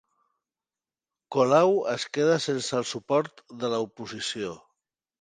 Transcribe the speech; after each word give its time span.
Colau 1.35 1.77
es 1.93 2.07
queda 2.19 2.41
sense 2.49 2.75
el 2.83 2.91
suport 2.95 3.47
de 3.63 3.75
l'oposició 3.75 4.61